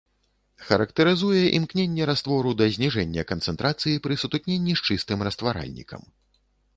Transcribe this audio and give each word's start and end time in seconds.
Характарызуе 0.67 1.41
імкненне 1.57 2.07
раствору 2.11 2.53
да 2.61 2.65
зніжэння 2.77 3.25
канцэнтрацыі 3.33 4.01
пры 4.07 4.17
сутыкненні 4.23 4.73
з 4.81 4.89
чыстым 4.89 5.19
растваральнікам. 5.29 6.01